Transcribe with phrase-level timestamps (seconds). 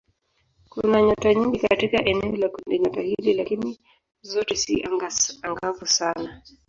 [0.69, 3.79] Kuna nyota nyingi katika eneo la kundinyota hili lakini
[4.21, 4.85] zote si
[5.61, 6.41] angavu sana.